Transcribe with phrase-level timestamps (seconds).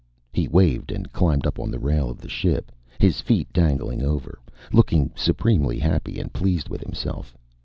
[0.33, 4.39] He waved and climbed up on the rail of the ship, his feet dangling over,
[4.73, 7.37] looking supremely happy and pleased with himself.